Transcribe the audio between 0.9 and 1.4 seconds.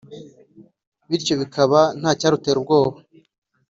bityo